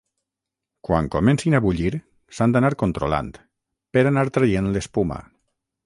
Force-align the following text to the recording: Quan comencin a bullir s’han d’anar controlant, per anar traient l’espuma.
Quan 0.87 1.09
comencin 1.15 1.57
a 1.57 1.61
bullir 1.67 1.93
s’han 2.39 2.57
d’anar 2.57 2.73
controlant, 2.85 3.31
per 3.97 4.07
anar 4.13 4.29
traient 4.41 4.73
l’espuma. 4.77 5.25